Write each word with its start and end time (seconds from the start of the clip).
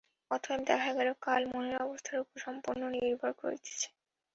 অতএব 0.31 0.61
দেখা 0.69 0.91
গেল, 0.97 1.09
কাল 1.25 1.41
মনের 1.51 1.77
অবস্থার 1.81 2.21
উপর 2.23 2.35
সম্পূর্ণ 2.45 2.81
নির্ভর 2.95 3.31
করিতেছে। 3.41 3.87